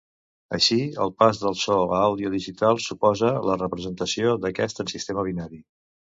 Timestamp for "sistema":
4.97-5.29